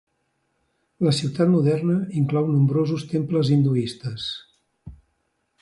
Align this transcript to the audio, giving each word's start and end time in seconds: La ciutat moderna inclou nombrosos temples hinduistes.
La 1.07 1.13
ciutat 1.17 1.51
moderna 1.51 1.99
inclou 2.23 2.49
nombrosos 2.55 3.07
temples 3.15 3.55
hinduistes. 3.57 4.29